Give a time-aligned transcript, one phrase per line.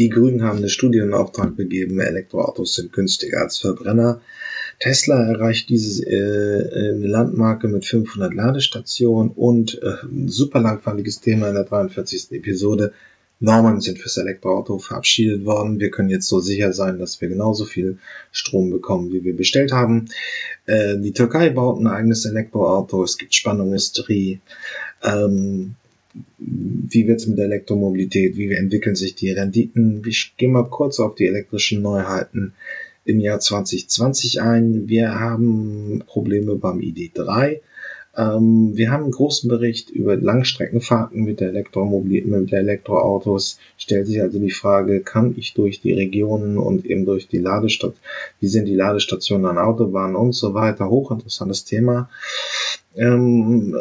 [0.00, 4.22] Die Grünen haben eine Studie in Auftrag gegeben, Elektroautos sind günstiger als Verbrenner.
[4.78, 11.64] Tesla erreicht diese äh, Landmarke mit 500 Ladestationen und äh, super langweiliges Thema in der
[11.64, 12.32] 43.
[12.32, 12.94] Episode.
[13.40, 15.80] Normen sind fürs Elektroauto verabschiedet worden.
[15.80, 17.98] Wir können jetzt so sicher sein, dass wir genauso viel
[18.32, 20.06] Strom bekommen, wie wir bestellt haben.
[20.64, 23.04] Äh, die Türkei baut ein eigenes Elektroauto.
[23.04, 24.40] Es gibt Spannungsindustrie.
[25.02, 25.74] Ähm,
[26.38, 30.02] wie wird es mit der Elektromobilität, wie entwickeln sich die Renditen.
[30.06, 32.54] Ich gehe mal kurz auf die elektrischen Neuheiten
[33.04, 34.88] im Jahr 2020 ein.
[34.88, 37.60] Wir haben Probleme beim ID3.
[38.16, 43.58] Ähm, wir haben einen großen Bericht über Langstreckenfahrten mit der, Elektromobil mit der Elektroautos.
[43.76, 48.00] Stellt sich also die Frage, kann ich durch die Regionen und eben durch die Ladestationen,
[48.40, 52.08] wie sind die Ladestationen an Autobahnen und so weiter, hochinteressantes Thema.
[52.96, 53.76] Ähm,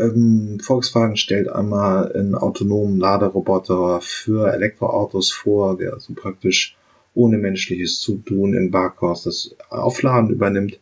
[0.00, 6.76] ähm, Volkswagen stellt einmal einen autonomen Laderoboter für Elektroautos vor, der also praktisch
[7.14, 10.80] ohne menschliches Zutun im Barkhaus das Aufladen übernimmt.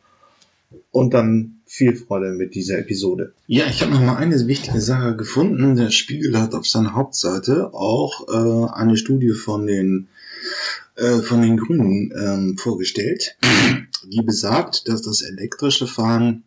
[0.91, 3.33] Und dann viel Freude mit dieser Episode.
[3.47, 5.77] Ja, ich habe noch mal eine wichtige Sache gefunden.
[5.77, 10.09] Der Spiegel hat auf seiner Hauptseite auch äh, eine Studie von den
[10.97, 13.37] äh, von den Grünen ähm, vorgestellt,
[14.05, 16.45] die besagt, dass das elektrische Fahren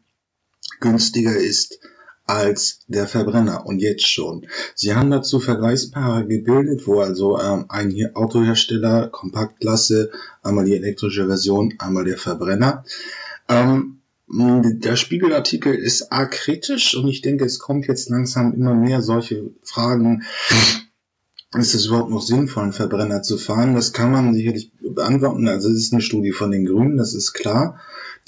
[0.80, 1.80] günstiger ist
[2.26, 4.48] als der Verbrenner und jetzt schon.
[4.76, 10.12] Sie haben dazu Vergleichspaare gebildet, wo also ähm, ein Autohersteller, Kompaktklasse,
[10.44, 12.86] einmal die elektrische Version, einmal der Verbrenner.
[13.48, 13.99] Ähm,
[14.32, 19.52] der Spiegelartikel ist arg kritisch und ich denke, es kommt jetzt langsam immer mehr solche
[19.64, 20.24] Fragen.
[21.58, 23.74] Ist es überhaupt noch sinnvoll, einen Verbrenner zu fahren?
[23.74, 25.48] Das kann man sicherlich beantworten.
[25.48, 27.80] Also es ist eine Studie von den Grünen, das ist klar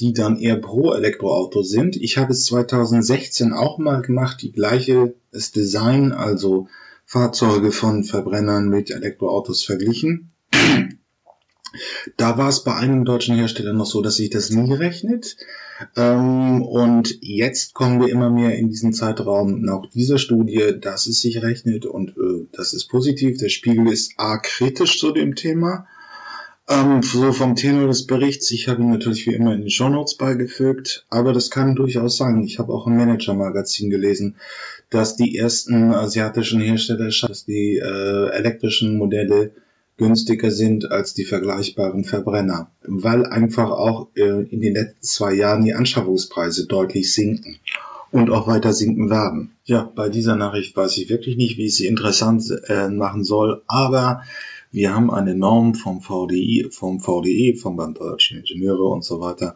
[0.01, 1.95] die dann eher pro Elektroauto sind.
[1.95, 6.67] Ich habe es 2016 auch mal gemacht, die gleiche Design, also
[7.05, 10.30] Fahrzeuge von Verbrennern mit Elektroautos verglichen.
[12.17, 15.37] Da war es bei einem deutschen Hersteller noch so, dass sich das nie rechnet.
[15.95, 21.21] Ähm, und jetzt kommen wir immer mehr in diesen Zeitraum nach dieser Studie, dass es
[21.21, 23.37] sich rechnet und äh, das ist positiv.
[23.37, 25.87] Der Spiegel ist arg kritisch zu dem Thema.
[26.69, 30.15] Ähm, so vom Tenor des Berichts, ich habe ihn natürlich wie immer in den Shownotes
[30.15, 32.43] beigefügt, aber das kann durchaus sein.
[32.43, 34.35] Ich habe auch im Manager-Magazin gelesen,
[34.89, 39.51] dass die ersten asiatischen Hersteller, dass die äh, elektrischen Modelle
[40.01, 45.63] günstiger sind als die vergleichbaren Verbrenner, weil einfach auch äh, in den letzten zwei Jahren
[45.63, 47.59] die Anschaffungspreise deutlich sinken
[48.09, 49.51] und auch weiter sinken werden.
[49.63, 53.61] Ja, bei dieser Nachricht weiß ich wirklich nicht, wie ich sie interessant äh, machen soll,
[53.67, 54.23] aber
[54.71, 59.55] wir haben eine Norm vom VDI, vom VDE, vom Band Deutscher Ingenieure und so weiter,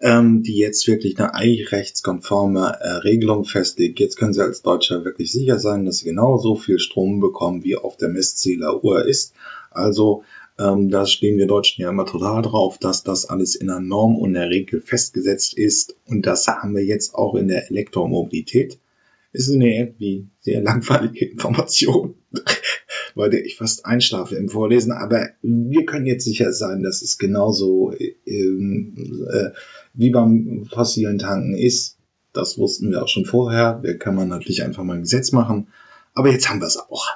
[0.00, 4.00] ähm, die jetzt wirklich eine eigentlich rechtskonforme äh, Regelung festlegt.
[4.00, 7.64] Jetzt können Sie als Deutscher wirklich sicher sein, dass Sie genau so viel Strom bekommen,
[7.64, 9.34] wie auf der Messzähleruhr ist.
[9.70, 10.24] Also
[10.58, 14.16] ähm, da stehen wir Deutschen ja immer total drauf, dass das alles in der Norm
[14.16, 15.96] und der Regel festgesetzt ist.
[16.06, 18.78] Und das haben wir jetzt auch in der Elektromobilität.
[19.32, 22.14] Ist eine irgendwie sehr langweilige Information
[23.16, 24.92] der ich fast einschlafe im Vorlesen.
[24.92, 27.92] Aber wir können jetzt sicher sein, dass es genauso
[28.26, 29.50] ähm, äh,
[29.94, 31.96] wie beim fossilen Tanken ist.
[32.32, 33.80] Das wussten wir auch schon vorher.
[33.82, 35.68] Da kann man natürlich einfach mal ein Gesetz machen.
[36.14, 37.06] Aber jetzt haben wir es auch.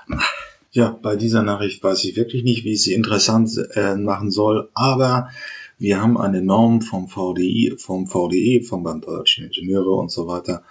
[0.70, 4.68] Ja, bei dieser Nachricht weiß ich wirklich nicht, wie ich sie interessant äh, machen soll.
[4.74, 5.30] Aber
[5.78, 10.62] wir haben eine Norm vom VDI, vom VDE, vom Band Deutscher Ingenieure und so weiter,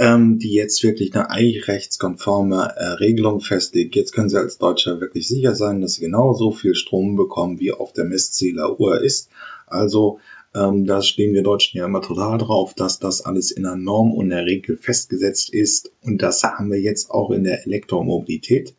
[0.00, 3.94] ähm, die jetzt wirklich eine eigentlich rechtskonforme äh, Regelung festlegt.
[3.94, 7.60] Jetzt können Sie als Deutscher wirklich sicher sein, dass Sie genau so viel Strom bekommen,
[7.60, 9.28] wie auf der Messzähleruhr ist.
[9.66, 10.18] Also
[10.54, 14.14] ähm, da stehen wir Deutschen ja immer total drauf, dass das alles in der Norm
[14.14, 15.92] und der Regel festgesetzt ist.
[16.00, 18.74] Und das haben wir jetzt auch in der Elektromobilität.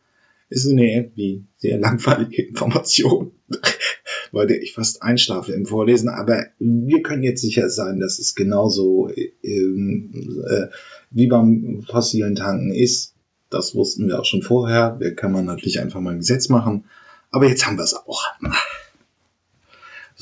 [0.50, 3.34] Ist eine irgendwie sehr langweilige Information,
[4.32, 6.09] bei der ich fast einschlafe im Vorlesen.
[6.09, 9.08] Aber wir können jetzt sicher sein, dass es genauso
[9.44, 10.66] ähm, äh,
[11.11, 13.13] wie beim fossilen Tanken ist.
[13.49, 14.97] Das wussten wir auch schon vorher.
[14.99, 16.85] Da kann man natürlich einfach mal ein Gesetz machen.
[17.31, 18.23] Aber jetzt haben wir es auch.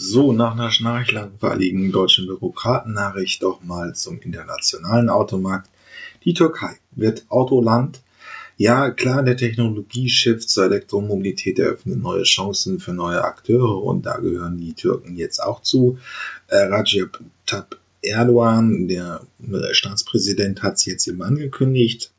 [0.01, 5.69] So, nach einer schnarchlangweiligen deutschen Bürokratennachricht doch mal zum internationalen Automarkt.
[6.23, 8.01] Die Türkei wird Autoland.
[8.55, 14.57] Ja, klar, der Technologie-Shift zur Elektromobilität eröffnet neue Chancen für neue Akteure und da gehören
[14.57, 15.97] die Türken jetzt auch zu.
[16.47, 19.25] Äh, Recep Tayyip Erdogan, der
[19.71, 22.11] Staatspräsident, hat es jetzt eben angekündigt.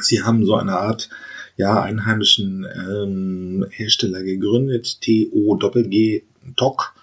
[0.00, 1.10] Sie haben so eine Art
[1.56, 6.22] ja, einheimischen ähm, Hersteller gegründet, TOG
[6.56, 6.94] TOC.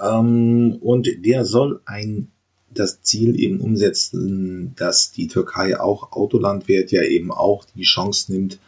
[0.00, 2.28] Ähm, und der soll ein
[2.70, 8.32] das Ziel eben umsetzen, dass die Türkei auch Autoland wird, ja eben auch die Chance
[8.32, 8.58] nimmt,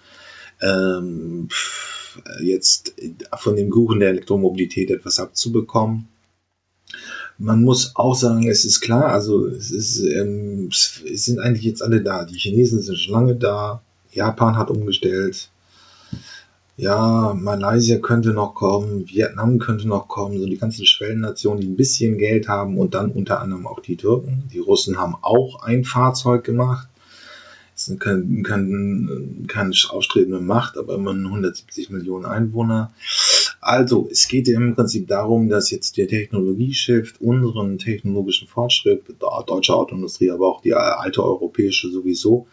[0.63, 1.49] ähm,
[2.43, 2.95] jetzt
[3.39, 6.09] von dem Kuchen der Elektromobilität etwas abzubekommen.
[7.43, 11.83] Man muss auch sagen, es ist klar, also es, ist, ähm, es sind eigentlich jetzt
[11.83, 12.27] alle da.
[12.27, 13.81] Die Chinesen sind schon lange da,
[14.13, 15.49] Japan hat umgestellt,
[16.77, 21.77] ja, Malaysia könnte noch kommen, Vietnam könnte noch kommen, so die ganzen Schwellennationen, die ein
[21.77, 24.45] bisschen Geld haben und dann unter anderem auch die Türken.
[24.53, 26.89] Die Russen haben auch ein Fahrzeug gemacht.
[27.75, 32.93] Es ist kein, kein, keine aufstrebende Macht, aber immerhin 170 Millionen Einwohner.
[33.63, 39.75] Also, es geht ja im Prinzip darum, dass jetzt der Technologieshift unseren technologischen Fortschritt, deutsche
[39.75, 42.47] Autoindustrie, aber auch die alte europäische sowieso,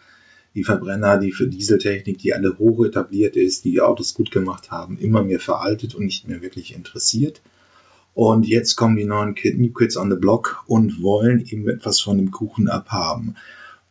[0.54, 4.70] die Verbrenner, die für Dieseltechnik, die alle hoch etabliert ist, die, die Autos gut gemacht
[4.70, 7.40] haben, immer mehr veraltet und nicht mehr wirklich interessiert.
[8.12, 12.18] Und jetzt kommen die neuen New Kids on the Block und wollen eben etwas von
[12.18, 13.36] dem Kuchen abhaben.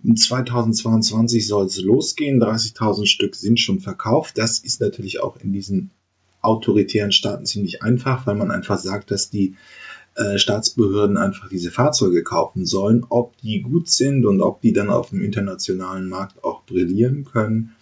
[0.04, 4.38] 2022 soll es losgehen, 30.000 Stück sind schon verkauft.
[4.38, 5.92] Das ist natürlich auch in diesen
[6.42, 9.56] autoritären Staaten ziemlich einfach, weil man einfach sagt, dass die
[10.16, 13.06] äh, Staatsbehörden einfach diese Fahrzeuge kaufen sollen.
[13.10, 17.76] Ob die gut sind und ob die dann auf dem internationalen Markt auch brillieren können,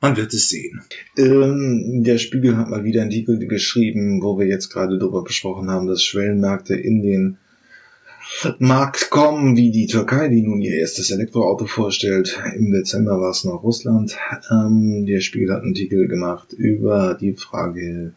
[0.00, 0.82] man wird es sehen.
[1.16, 5.70] Ähm, der Spiegel hat mal wieder einen Artikel geschrieben, wo wir jetzt gerade darüber besprochen
[5.70, 7.38] haben, dass Schwellenmärkte in den
[8.58, 12.40] Markt kommen, wie die Türkei, die nun ihr erstes Elektroauto vorstellt.
[12.56, 14.16] Im Dezember war es noch Russland.
[14.50, 18.14] Ähm, der Spiegel hat einen Artikel gemacht über die Frage,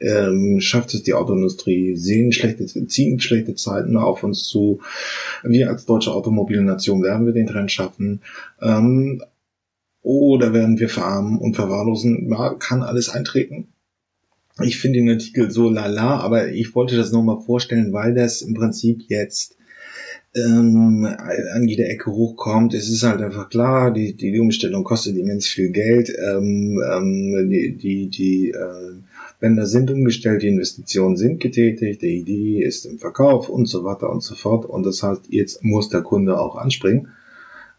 [0.00, 4.80] ähm, schafft es die Autoindustrie, sehen schlechte, ziehen schlechte Zeiten auf uns zu.
[5.42, 8.20] Wir als deutsche Automobilnation werden wir den Trend schaffen.
[8.60, 9.22] Ähm,
[10.02, 12.34] oder werden wir verarmen und verwahrlosen?
[12.58, 13.68] Kann alles eintreten.
[14.60, 18.54] Ich finde den Artikel so lala, aber ich wollte das nochmal vorstellen, weil das im
[18.54, 19.56] Prinzip jetzt
[20.34, 21.06] ähm,
[21.54, 22.74] an jeder Ecke hochkommt.
[22.74, 26.10] Es ist halt einfach klar, die, die Umstellung kostet immens viel Geld.
[26.10, 28.94] Ähm, ähm, die die, die äh,
[29.40, 34.10] Bänder sind umgestellt, die Investitionen sind getätigt, die Idee ist im Verkauf und so weiter
[34.10, 34.64] und so fort.
[34.64, 37.08] Und das heißt, jetzt muss der Kunde auch anspringen.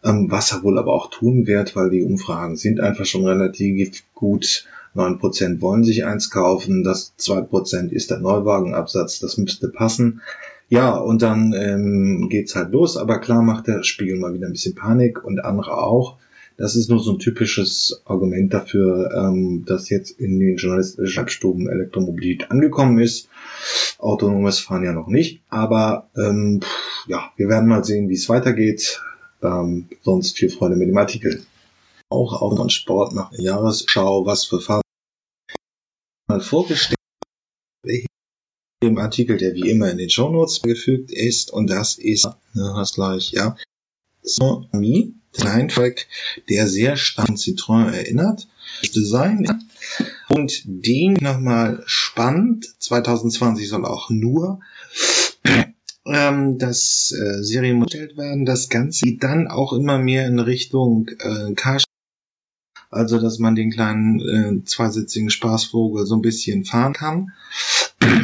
[0.03, 4.03] Ähm, was er wohl aber auch tun wird, weil die Umfragen sind einfach schon relativ
[4.13, 4.65] gut.
[4.95, 10.21] 9% wollen sich eins kaufen, das 2% ist der Neuwagenabsatz, das müsste passen.
[10.69, 14.53] Ja, und dann ähm, geht's halt los, aber klar macht der Spiegel mal wieder ein
[14.53, 16.17] bisschen Panik und andere auch.
[16.57, 21.67] Das ist nur so ein typisches Argument dafür, ähm, dass jetzt in den journalistischen Schreibstuben
[21.67, 23.27] Elektromobilität angekommen ist.
[23.97, 26.61] Autonomes Fahren ja noch nicht, aber ähm,
[27.07, 29.01] ja, wir werden mal sehen, wie es weitergeht.
[29.41, 31.43] Ähm, sonst viel Freude mit dem Artikel.
[32.09, 34.82] Auch Auto und Sport nach Jahresschau, was für Fahrzeuge
[36.33, 36.97] mal vorgestellt
[38.81, 42.93] im Artikel, der wie immer in den Shownotes gefügt ist, und das ist, ne, das
[42.95, 43.55] gleich, ja,
[44.23, 46.07] so, wie Kleinfahrzeug,
[46.49, 48.47] der sehr stark an Citroën erinnert.
[48.81, 49.47] Das Design
[50.29, 52.65] und den nochmal spannend.
[52.79, 54.59] 2020 soll auch nur
[56.05, 58.45] ähm, das äh, Serienmodell werden.
[58.45, 61.79] Das Ganze geht dann auch immer mehr in Richtung äh, Car
[62.93, 67.33] also dass man den kleinen äh, zweisitzigen Spaßvogel so ein bisschen fahren kann.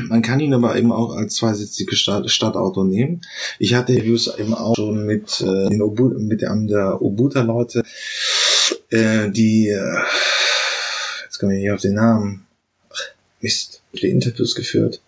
[0.07, 3.21] Man kann ihn aber eben auch als zweisitziges Stadt Stadtauto nehmen.
[3.59, 7.83] Ich hatte Reviews eben auch schon mit, äh, den Obu mit einem der Obuta-Leute,
[8.89, 10.01] äh, die, äh,
[11.25, 12.45] jetzt komme ich hier auf den Namen,
[12.89, 12.99] Ach,
[13.41, 15.01] Mist, die Interviews geführt.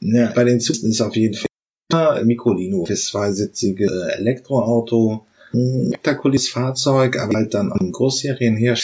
[0.00, 7.38] Ja, bei den Zügen ist auf jeden Fall Microlino, das zweisitzige Elektroauto, spektakuläres Fahrzeug, aber
[7.38, 7.92] halt dann an
[8.56, 8.76] her.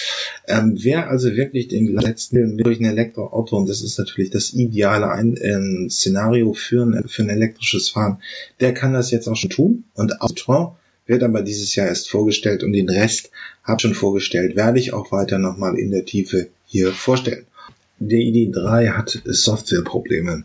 [0.46, 5.10] Ähm, wer also wirklich den letzten durch ein Elektroauto, und das ist natürlich das ideale
[5.10, 8.22] ein äh, Szenario für ein, für ein elektrisches Fahren,
[8.60, 9.84] der kann das jetzt auch schon tun.
[9.94, 10.72] Und Citroën
[11.06, 13.30] wird aber dieses Jahr erst vorgestellt und den Rest
[13.64, 17.46] habe schon vorgestellt, werde ich auch weiter nochmal in der Tiefe hier vorstellen.
[17.98, 20.44] Der ID3 hat Softwareprobleme.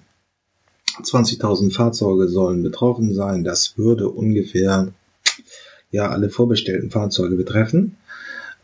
[1.02, 3.44] 20.000 Fahrzeuge sollen betroffen sein.
[3.44, 4.94] Das würde ungefähr
[5.96, 7.98] ja alle vorbestellten Fahrzeuge betreffen.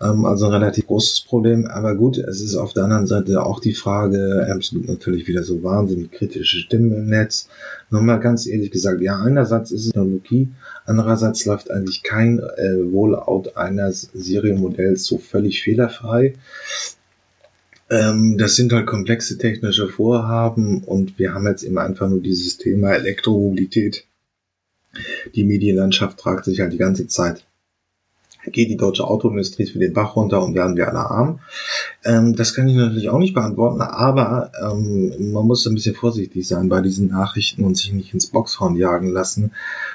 [0.01, 1.65] Ähm, also ein relativ großes Problem.
[1.67, 5.63] Aber gut, es ist auf der anderen Seite auch die Frage, gibt natürlich wieder so
[5.63, 7.47] wahnsinnig kritische Stimmen im Netz.
[7.89, 10.49] Nochmal ganz ehrlich gesagt, ja, einerseits ist es Technologie,
[10.85, 16.33] andererseits läuft eigentlich kein äh, Rollout eines Serienmodells so völlig fehlerfrei.
[17.89, 22.57] Ähm, das sind halt komplexe technische Vorhaben und wir haben jetzt immer einfach nur dieses
[22.57, 24.05] Thema Elektromobilität
[25.35, 27.45] die Medienlandschaft fragt sich halt die ganze Zeit,
[28.47, 31.39] geht die deutsche Autoindustrie für den Bach runter und werden wir alle arm?
[32.03, 36.47] Ähm, das kann ich natürlich auch nicht beantworten, aber ähm, man muss ein bisschen vorsichtig
[36.47, 39.51] sein bei diesen Nachrichten und sich nicht ins Boxhorn jagen lassen.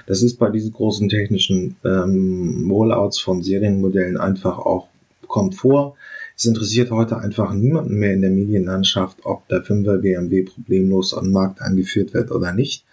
[0.07, 4.89] Das ist bei diesen großen technischen ähm, Rollouts von Serienmodellen einfach auch
[5.27, 5.97] kommt vor.
[6.37, 11.31] Es interessiert heute einfach niemanden mehr in der Medienlandschaft, ob der 5er BMW problemlos am
[11.31, 12.85] Markt eingeführt wird oder nicht,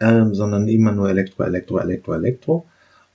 [0.00, 2.66] ähm, sondern immer nur Elektro, Elektro, Elektro, Elektro.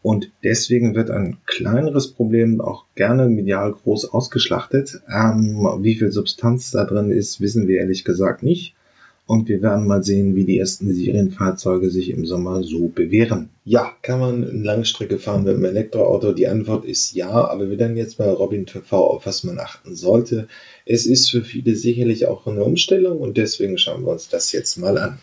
[0.03, 5.01] Und deswegen wird ein kleineres Problem auch gerne medial groß ausgeschlachtet.
[5.07, 8.73] Ähm, wie viel Substanz da drin ist, wissen wir ehrlich gesagt nicht.
[9.27, 13.49] Und wir werden mal sehen, wie die ersten Serienfahrzeuge sich im Sommer so bewähren.
[13.63, 16.33] Ja, kann man eine Langstrecke fahren mit einem Elektroauto?
[16.33, 19.95] Die Antwort ist ja, aber wir dann jetzt bei Robin TV, auf was man achten
[19.95, 20.47] sollte.
[20.85, 24.77] Es ist für viele sicherlich auch eine Umstellung und deswegen schauen wir uns das jetzt
[24.77, 25.19] mal an.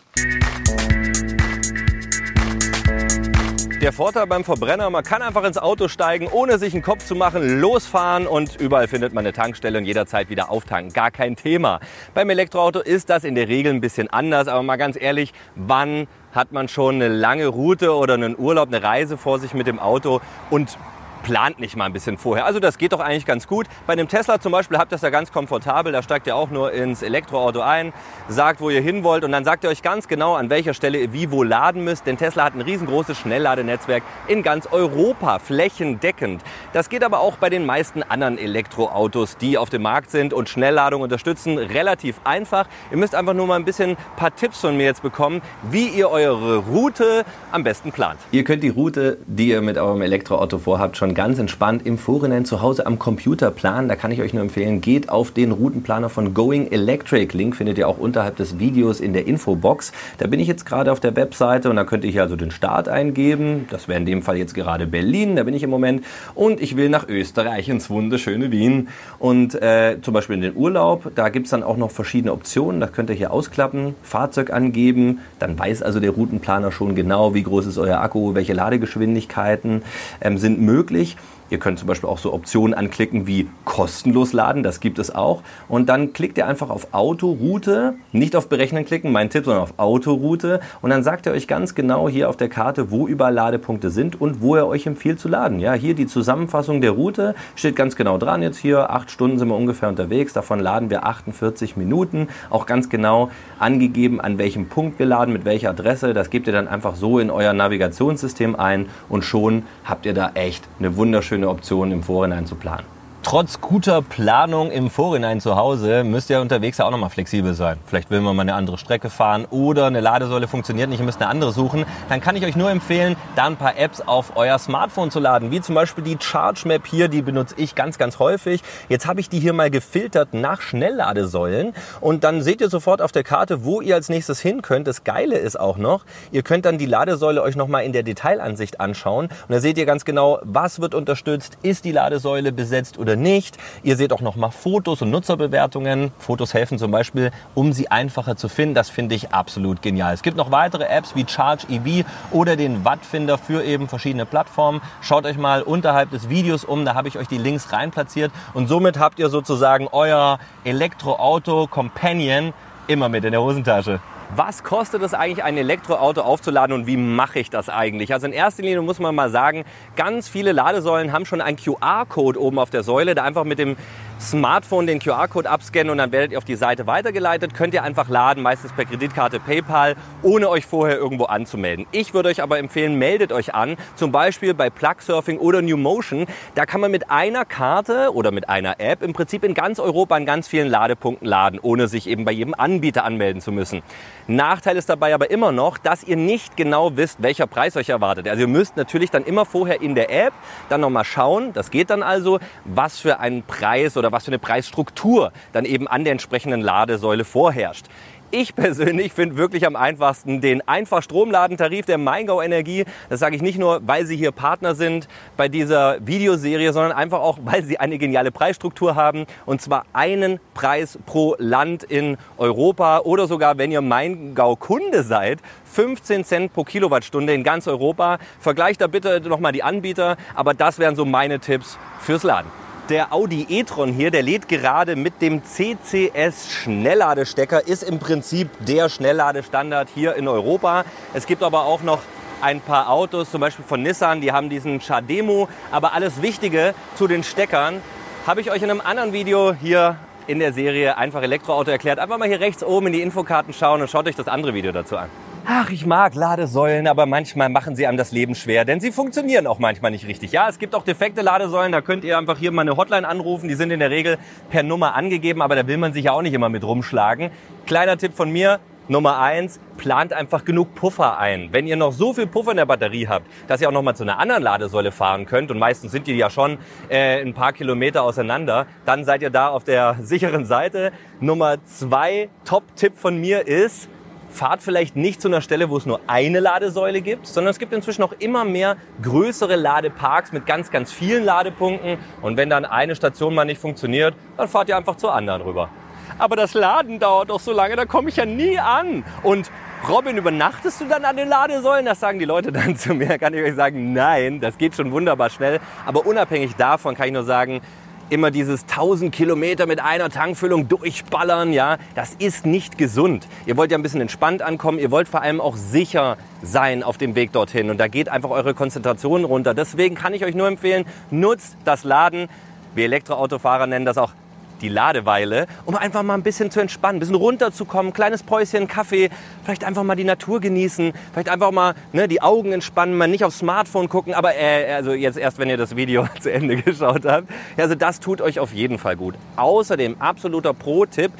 [3.80, 7.14] Der Vorteil beim Verbrenner, man kann einfach ins Auto steigen, ohne sich einen Kopf zu
[7.14, 10.92] machen, losfahren und überall findet man eine Tankstelle und jederzeit wieder auftanken.
[10.92, 11.78] Gar kein Thema.
[12.12, 16.08] Beim Elektroauto ist das in der Regel ein bisschen anders, aber mal ganz ehrlich, wann
[16.32, 19.78] hat man schon eine lange Route oder einen Urlaub, eine Reise vor sich mit dem
[19.78, 20.20] Auto
[20.50, 20.76] und
[21.22, 22.46] plant nicht mal ein bisschen vorher.
[22.46, 23.66] Also das geht doch eigentlich ganz gut.
[23.86, 25.92] Bei einem Tesla zum Beispiel habt ihr das ja ganz komfortabel.
[25.92, 27.92] Da steigt ihr auch nur ins Elektroauto ein,
[28.28, 30.98] sagt, wo ihr hin wollt und dann sagt ihr euch ganz genau, an welcher Stelle
[30.98, 32.06] ihr wie wo laden müsst.
[32.06, 36.42] Denn Tesla hat ein riesengroßes Schnellladenetzwerk in ganz Europa, flächendeckend.
[36.72, 40.48] Das geht aber auch bei den meisten anderen Elektroautos, die auf dem Markt sind und
[40.48, 42.66] Schnellladung unterstützen, relativ einfach.
[42.90, 45.88] Ihr müsst einfach nur mal ein bisschen ein paar Tipps von mir jetzt bekommen, wie
[45.88, 48.18] ihr eure Route am besten plant.
[48.30, 52.44] Ihr könnt die Route, die ihr mit eurem Elektroauto vorhabt, schon ganz entspannt im Vorhinein
[52.44, 53.88] zu Hause am Computer planen.
[53.88, 57.36] Da kann ich euch nur empfehlen, geht auf den Routenplaner von Going Electric.
[57.36, 59.92] Link findet ihr auch unterhalb des Videos in der Infobox.
[60.18, 62.50] Da bin ich jetzt gerade auf der Webseite und da könnt ihr hier also den
[62.50, 63.66] Start eingeben.
[63.70, 66.04] Das wäre in dem Fall jetzt gerade Berlin, da bin ich im Moment.
[66.34, 68.88] Und ich will nach Österreich ins wunderschöne Wien.
[69.18, 72.80] Und äh, zum Beispiel in den Urlaub, da gibt es dann auch noch verschiedene Optionen.
[72.80, 75.20] Da könnt ihr hier ausklappen, Fahrzeug angeben.
[75.38, 79.82] Dann weiß also der Routenplaner schon genau, wie groß ist euer Akku, welche Ladegeschwindigkeiten
[80.20, 81.16] ähm, sind möglich möglich.
[81.50, 85.42] Ihr könnt zum Beispiel auch so Optionen anklicken wie kostenlos laden, das gibt es auch.
[85.68, 89.74] Und dann klickt ihr einfach auf Autoroute, nicht auf Berechnen klicken, mein Tipp, sondern auf
[89.78, 90.60] Autoroute.
[90.82, 94.20] Und dann sagt er euch ganz genau hier auf der Karte, wo überall Ladepunkte sind
[94.20, 95.60] und wo er euch empfiehlt zu laden.
[95.60, 98.42] Ja, hier die Zusammenfassung der Route steht ganz genau dran.
[98.42, 102.28] Jetzt hier acht Stunden sind wir ungefähr unterwegs, davon laden wir 48 Minuten.
[102.50, 106.12] Auch ganz genau angegeben, an welchem Punkt wir laden, mit welcher Adresse.
[106.12, 110.32] Das gebt ihr dann einfach so in euer Navigationssystem ein und schon habt ihr da
[110.34, 112.97] echt eine wunderschöne schöne Option im Vorhinein zu planen.
[113.24, 117.76] Trotz guter Planung im Vorhinein zu Hause müsst ihr unterwegs ja auch nochmal flexibel sein.
[117.84, 121.20] Vielleicht will man mal eine andere Strecke fahren oder eine Ladesäule funktioniert nicht, ihr müsst
[121.20, 121.84] eine andere suchen.
[122.08, 125.50] Dann kann ich euch nur empfehlen, da ein paar Apps auf euer Smartphone zu laden.
[125.50, 128.62] Wie zum Beispiel die Charge Map hier, die benutze ich ganz, ganz häufig.
[128.88, 133.12] Jetzt habe ich die hier mal gefiltert nach Schnellladesäulen und dann seht ihr sofort auf
[133.12, 134.86] der Karte, wo ihr als nächstes hin könnt.
[134.86, 138.80] Das Geile ist auch noch, ihr könnt dann die Ladesäule euch nochmal in der Detailansicht
[138.80, 143.07] anschauen und da seht ihr ganz genau, was wird unterstützt, ist die Ladesäule besetzt oder
[143.16, 143.58] nicht.
[143.82, 146.12] Ihr seht auch noch mal Fotos und Nutzerbewertungen.
[146.18, 148.74] Fotos helfen zum Beispiel, um sie einfacher zu finden.
[148.74, 150.14] Das finde ich absolut genial.
[150.14, 154.80] Es gibt noch weitere Apps wie Charge EV oder den Wattfinder für eben verschiedene Plattformen.
[155.00, 158.32] Schaut euch mal unterhalb des Videos um, da habe ich euch die Links rein platziert
[158.54, 162.52] und somit habt ihr sozusagen euer Elektroauto Companion
[162.86, 164.00] immer mit in der Hosentasche.
[164.36, 168.12] Was kostet es eigentlich, ein Elektroauto aufzuladen und wie mache ich das eigentlich?
[168.12, 169.64] Also in erster Linie muss man mal sagen,
[169.96, 173.76] ganz viele Ladesäulen haben schon einen QR-Code oben auf der Säule, da einfach mit dem
[174.20, 177.54] Smartphone den QR-Code abscannen und dann werdet ihr auf die Seite weitergeleitet.
[177.54, 181.86] Könnt ihr einfach laden, meistens per Kreditkarte PayPal, ohne euch vorher irgendwo anzumelden.
[181.92, 186.26] Ich würde euch aber empfehlen, meldet euch an, zum Beispiel bei Plugsurfing oder New Motion.
[186.56, 190.16] Da kann man mit einer Karte oder mit einer App im Prinzip in ganz Europa
[190.16, 193.82] an ganz vielen Ladepunkten laden, ohne sich eben bei jedem Anbieter anmelden zu müssen.
[194.26, 198.28] Nachteil ist dabei aber immer noch, dass ihr nicht genau wisst, welcher Preis euch erwartet.
[198.28, 200.34] Also ihr müsst natürlich dann immer vorher in der App
[200.68, 204.38] dann nochmal schauen, das geht dann also, was für einen Preis oder was für eine
[204.38, 207.86] Preisstruktur dann eben an der entsprechenden Ladesäule vorherrscht.
[208.30, 212.84] Ich persönlich finde wirklich am einfachsten den Einfach-Stromladentarif der Maingau Energie.
[213.08, 217.20] Das sage ich nicht nur, weil sie hier Partner sind bei dieser Videoserie, sondern einfach
[217.20, 219.24] auch, weil sie eine geniale Preisstruktur haben.
[219.46, 226.24] Und zwar einen Preis pro Land in Europa oder sogar, wenn ihr Maingau-Kunde seid, 15
[226.24, 228.18] Cent pro Kilowattstunde in ganz Europa.
[228.40, 230.18] Vergleicht da bitte nochmal die Anbieter.
[230.34, 232.67] Aber das wären so meine Tipps fürs Laden.
[232.88, 238.88] Der Audi e-tron hier, der lädt gerade mit dem CCS Schnellladestecker, ist im Prinzip der
[238.88, 240.86] Schnellladestandard hier in Europa.
[241.12, 242.00] Es gibt aber auch noch
[242.40, 245.50] ein paar Autos, zum Beispiel von Nissan, die haben diesen Chademo.
[245.70, 247.82] Aber alles Wichtige zu den Steckern
[248.26, 251.98] habe ich euch in einem anderen Video hier in der Serie Einfach Elektroauto erklärt.
[251.98, 254.72] Einfach mal hier rechts oben in die Infokarten schauen und schaut euch das andere Video
[254.72, 255.10] dazu an.
[255.50, 259.46] Ach, ich mag Ladesäulen, aber manchmal machen sie einem das Leben schwer, denn sie funktionieren
[259.46, 260.30] auch manchmal nicht richtig.
[260.30, 263.48] Ja, es gibt auch defekte Ladesäulen, da könnt ihr einfach hier mal eine Hotline anrufen,
[263.48, 264.18] die sind in der Regel
[264.50, 267.30] per Nummer angegeben, aber da will man sich ja auch nicht immer mit rumschlagen.
[267.64, 271.48] Kleiner Tipp von mir, Nummer eins, plant einfach genug Puffer ein.
[271.50, 273.94] Wenn ihr noch so viel Puffer in der Batterie habt, dass ihr auch noch mal
[273.94, 276.58] zu einer anderen Ladesäule fahren könnt, und meistens sind die ja schon
[276.90, 280.92] äh, ein paar Kilometer auseinander, dann seid ihr da auf der sicheren Seite.
[281.20, 283.88] Nummer zwei, Top-Tipp von mir ist,
[284.30, 287.72] fahrt vielleicht nicht zu einer Stelle, wo es nur eine Ladesäule gibt, sondern es gibt
[287.72, 291.98] inzwischen auch immer mehr größere Ladeparks mit ganz, ganz vielen Ladepunkten.
[292.22, 295.70] Und wenn dann eine Station mal nicht funktioniert, dann fahrt ihr einfach zur anderen rüber.
[296.18, 299.04] Aber das Laden dauert doch so lange, da komme ich ja nie an.
[299.22, 299.50] Und
[299.88, 301.86] Robin, übernachtest du dann an den Ladesäulen?
[301.86, 303.18] Das sagen die Leute dann zu mir.
[303.18, 305.60] Kann ich euch sagen, nein, das geht schon wunderbar schnell.
[305.86, 307.60] Aber unabhängig davon kann ich nur sagen,
[308.10, 313.26] immer dieses 1000 Kilometer mit einer Tankfüllung durchballern, ja, das ist nicht gesund.
[313.46, 316.98] Ihr wollt ja ein bisschen entspannt ankommen, ihr wollt vor allem auch sicher sein auf
[316.98, 319.54] dem Weg dorthin und da geht einfach eure Konzentration runter.
[319.54, 322.28] Deswegen kann ich euch nur empfehlen, nutzt das Laden.
[322.74, 324.12] Wir Elektroautofahrer nennen das auch
[324.60, 329.10] die Ladeweile, um einfach mal ein bisschen zu entspannen, ein bisschen runterzukommen, kleines Päuschen, Kaffee,
[329.44, 333.24] vielleicht einfach mal die Natur genießen, vielleicht einfach mal ne, die Augen entspannen, mal nicht
[333.24, 337.04] aufs Smartphone gucken, aber äh, also jetzt erst, wenn ihr das Video zu Ende geschaut
[337.04, 337.28] habt.
[337.56, 339.14] Also das tut euch auf jeden Fall gut.
[339.36, 341.12] Außerdem absoluter Pro-Tipp,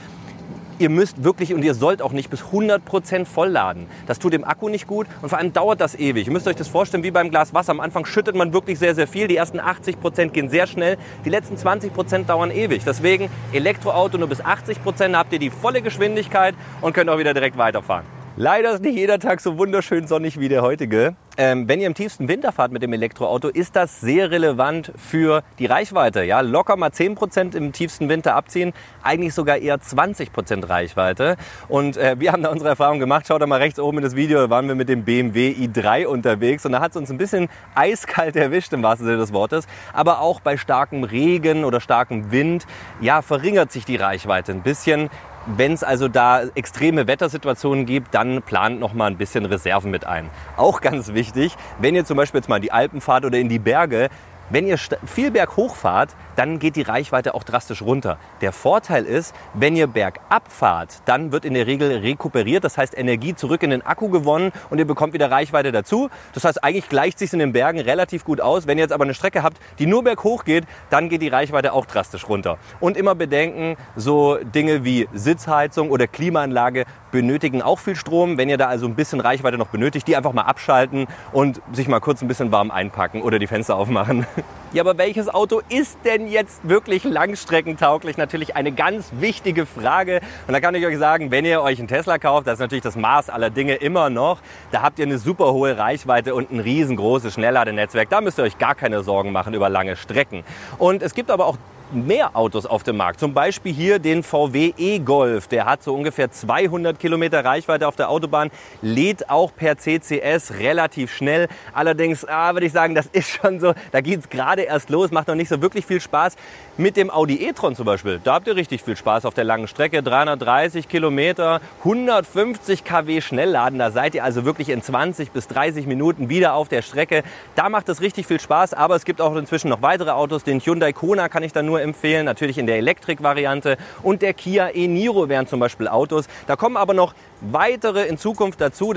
[0.78, 3.86] ihr müsst wirklich und ihr sollt auch nicht bis 100% vollladen.
[4.06, 6.26] Das tut dem Akku nicht gut und vor allem dauert das ewig.
[6.26, 7.70] Ihr müsst euch das vorstellen wie beim Glas Wasser.
[7.70, 9.28] Am Anfang schüttet man wirklich sehr, sehr viel.
[9.28, 10.96] Die ersten 80% gehen sehr schnell.
[11.24, 12.82] Die letzten 20% dauern ewig.
[12.84, 17.58] Deswegen Elektroauto nur bis 80% habt ihr die volle Geschwindigkeit und könnt auch wieder direkt
[17.58, 18.17] weiterfahren.
[18.40, 21.16] Leider ist nicht jeder Tag so wunderschön sonnig wie der heutige.
[21.36, 25.42] Ähm, wenn ihr im tiefsten Winter fahrt mit dem Elektroauto, ist das sehr relevant für
[25.58, 26.22] die Reichweite.
[26.22, 31.36] Ja, locker mal 10% im tiefsten Winter abziehen, eigentlich sogar eher 20% Reichweite.
[31.68, 33.26] Und äh, wir haben da unsere Erfahrung gemacht.
[33.26, 36.06] Schaut da mal rechts oben in das Video, da waren wir mit dem BMW i3
[36.06, 39.66] unterwegs und da hat es uns ein bisschen eiskalt erwischt im wahrsten Sinne des Wortes.
[39.92, 42.66] Aber auch bei starkem Regen oder starkem Wind,
[43.00, 45.10] ja, verringert sich die Reichweite ein bisschen.
[45.56, 50.06] Wenn es also da extreme Wettersituationen gibt, dann plant noch mal ein bisschen Reserven mit
[50.06, 50.28] ein.
[50.58, 53.48] Auch ganz wichtig, wenn ihr zum Beispiel jetzt mal in die Alpen fahrt oder in
[53.48, 54.10] die Berge,
[54.50, 58.18] wenn ihr viel berghoch fahrt, dann geht die Reichweite auch drastisch runter.
[58.40, 62.96] Der Vorteil ist, wenn ihr bergab fahrt, dann wird in der Regel rekuperiert, das heißt
[62.96, 66.08] Energie zurück in den Akku gewonnen und ihr bekommt wieder Reichweite dazu.
[66.32, 68.66] Das heißt, eigentlich gleicht sich in den Bergen relativ gut aus.
[68.66, 71.72] Wenn ihr jetzt aber eine Strecke habt, die nur berghoch geht, dann geht die Reichweite
[71.72, 72.58] auch drastisch runter.
[72.80, 78.38] Und immer bedenken, so Dinge wie Sitzheizung oder Klimaanlage benötigen auch viel Strom.
[78.38, 81.88] Wenn ihr da also ein bisschen Reichweite noch benötigt, die einfach mal abschalten und sich
[81.88, 84.26] mal kurz ein bisschen warm einpacken oder die Fenster aufmachen.
[84.74, 88.18] Ja, aber welches Auto ist denn jetzt wirklich langstreckentauglich?
[88.18, 90.20] Natürlich eine ganz wichtige Frage.
[90.46, 92.82] Und da kann ich euch sagen, wenn ihr euch einen Tesla kauft, das ist natürlich
[92.82, 94.40] das Maß aller Dinge immer noch.
[94.70, 98.10] Da habt ihr eine super hohe Reichweite und ein riesengroßes Schnellladenetzwerk.
[98.10, 100.44] Da müsst ihr euch gar keine Sorgen machen über lange Strecken.
[100.76, 101.56] Und es gibt aber auch
[101.92, 103.20] mehr Autos auf dem Markt.
[103.20, 105.48] Zum Beispiel hier den VW e-Golf.
[105.48, 108.50] Der hat so ungefähr 200 Kilometer Reichweite auf der Autobahn,
[108.82, 111.48] lädt auch per CCS relativ schnell.
[111.72, 115.10] Allerdings ah, würde ich sagen, das ist schon so, da geht es gerade erst los,
[115.10, 116.36] macht noch nicht so wirklich viel Spaß.
[116.80, 119.66] Mit dem Audi e-tron zum Beispiel, da habt ihr richtig viel Spaß auf der langen
[119.66, 120.00] Strecke.
[120.00, 123.80] 330 Kilometer, 150 kW Schnellladen.
[123.80, 127.24] Da seid ihr also wirklich in 20 bis 30 Minuten wieder auf der Strecke.
[127.56, 128.74] Da macht es richtig viel Spaß.
[128.74, 130.44] Aber es gibt auch inzwischen noch weitere Autos.
[130.44, 132.24] Den Hyundai Kona kann ich da nur empfehlen.
[132.24, 133.76] Natürlich in der Elektrik-Variante.
[134.04, 136.26] Und der Kia e-Niro wären zum Beispiel Autos.
[136.46, 138.94] Da kommen aber noch weitere in Zukunft dazu.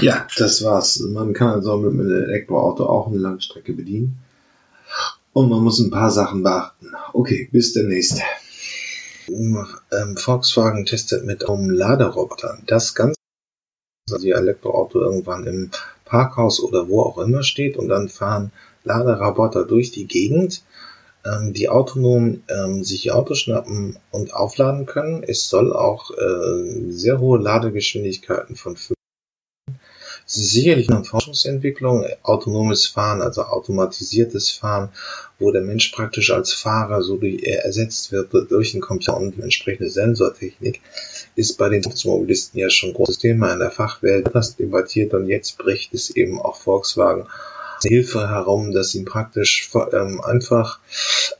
[0.00, 1.00] Ja, das war's.
[1.00, 4.22] Man kann also mit einem Elektroauto auch eine Langstrecke bedienen.
[5.32, 6.92] Und man muss ein paar Sachen beachten.
[7.12, 8.20] Okay, bis demnächst.
[9.28, 12.58] Ähm, Volkswagen testet mit einem Laderoboter.
[12.66, 13.14] Das Ganze,
[14.10, 15.70] also Ihr Elektroauto irgendwann im
[16.04, 18.50] Parkhaus oder wo auch immer steht und dann fahren
[18.82, 20.64] Laderoboter durch die Gegend,
[21.24, 25.22] ähm, die autonom ähm, sich ihr Auto schnappen und aufladen können.
[25.22, 28.76] Es soll auch äh, sehr hohe Ladegeschwindigkeiten von
[30.30, 34.90] es ist sicherlich eine Forschungsentwicklung, autonomes Fahren, also automatisiertes Fahren,
[35.40, 39.90] wo der Mensch praktisch als Fahrer so durch, ersetzt wird durch den Computer und entsprechende
[39.90, 40.82] Sensortechnik,
[41.34, 44.30] ist bei den Automobilisten ja schon ein großes Thema in der Fachwelt.
[44.32, 47.26] Das debattiert und jetzt bricht es eben auch Volkswagen
[47.82, 50.78] Hilfe herum, dass sie praktisch ähm, einfach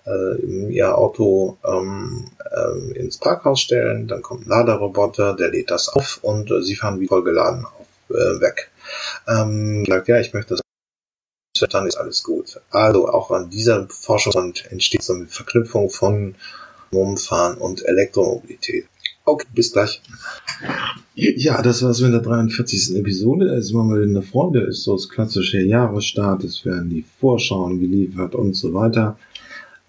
[0.04, 0.34] äh,
[0.70, 6.18] ihr Auto ähm, äh, ins Parkhaus stellen, dann kommt ein Laderoboter, der lädt das auf
[6.22, 8.70] und äh, sie fahren wie vollgeladen auf, äh, weg
[9.28, 12.60] ähm, sagt, ja, ich möchte das, dann ist alles gut.
[12.70, 16.34] Also auch an dieser Forschung entsteht so eine Verknüpfung von
[16.90, 18.86] Umfahren und Elektromobilität.
[19.24, 20.02] Okay, bis gleich.
[21.14, 22.96] Ja, das war's mit der 43.
[22.96, 23.54] Episode.
[23.54, 26.42] Es war mal eine Freude, ist so das klassische Jahresstart.
[26.44, 29.18] Es werden die Vorschauen geliefert und so weiter.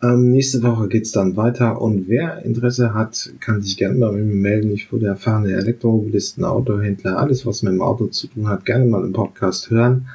[0.03, 4.23] Ähm, nächste Woche geht's dann weiter und wer Interesse hat, kann sich gerne bei mir
[4.23, 4.71] melden.
[4.71, 9.03] Ich würde erfahrene Elektromobilisten, Autohändler, alles was mit dem Auto zu tun hat, gerne mal
[9.03, 10.07] im Podcast hören.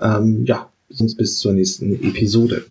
[0.00, 2.60] Ähm, ja, sonst bis zur nächsten Episode.